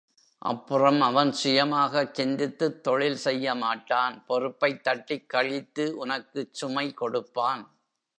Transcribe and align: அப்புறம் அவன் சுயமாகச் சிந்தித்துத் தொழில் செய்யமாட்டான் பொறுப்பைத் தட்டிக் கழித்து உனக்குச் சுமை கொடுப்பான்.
அப்புறம் 0.41 1.01
அவன் 1.01 1.31
சுயமாகச் 1.43 2.13
சிந்தித்துத் 2.13 2.83
தொழில் 2.83 3.17
செய்யமாட்டான் 3.23 4.25
பொறுப்பைத் 4.25 4.83
தட்டிக் 4.83 5.29
கழித்து 5.29 5.97
உனக்குச் 5.97 6.53
சுமை 6.53 6.93
கொடுப்பான். 6.93 7.63